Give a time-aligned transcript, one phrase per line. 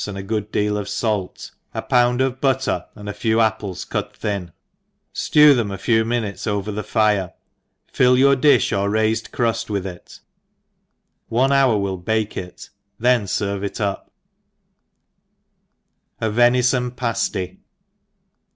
[0.03, 3.39] THE EXPEiilENCEO and a good deal of fait, a pound of butter, and a few
[3.39, 4.51] apples cu| tl^in,
[5.13, 7.33] flew theni a few minutes over the fire,
[7.85, 10.19] fill you difli or raifed cruft w^th it
[11.25, 14.09] 5 one hour will bake it 3 then ferve it up,
[16.19, 17.59] ^rf V»isi80N Pasty